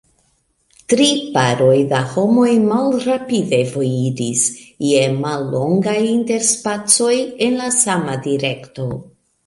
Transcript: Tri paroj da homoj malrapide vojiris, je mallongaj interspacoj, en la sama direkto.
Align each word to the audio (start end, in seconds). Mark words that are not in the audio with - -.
Tri 0.93 1.09
paroj 1.35 1.75
da 1.91 1.99
homoj 2.13 2.47
malrapide 2.71 3.61
vojiris, 3.75 4.43
je 4.89 5.07
mallongaj 5.21 5.97
interspacoj, 6.17 7.15
en 7.51 7.65
la 7.65 7.73
sama 7.81 8.23
direkto. 8.31 8.93